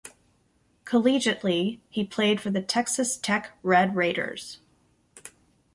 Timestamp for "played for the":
2.03-2.59